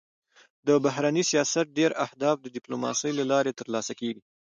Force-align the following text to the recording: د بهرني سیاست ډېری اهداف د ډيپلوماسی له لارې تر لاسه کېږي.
د 0.67 0.69
بهرني 0.85 1.23
سیاست 1.31 1.67
ډېری 1.77 1.95
اهداف 2.05 2.35
د 2.41 2.45
ډيپلوماسی 2.55 3.11
له 3.19 3.23
لارې 3.31 3.57
تر 3.59 3.67
لاسه 3.73 3.93
کېږي. 3.99 4.21